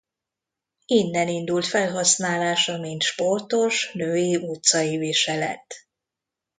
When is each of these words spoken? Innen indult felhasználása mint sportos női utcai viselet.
Innen 0.85 1.27
indult 1.27 1.65
felhasználása 1.65 2.77
mint 2.79 3.01
sportos 3.01 3.91
női 3.93 4.35
utcai 4.35 4.97
viselet. 4.97 5.73